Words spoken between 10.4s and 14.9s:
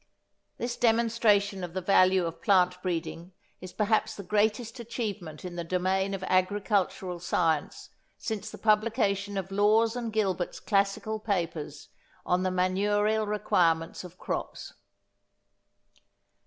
classical papers on the manurial requirements of crops.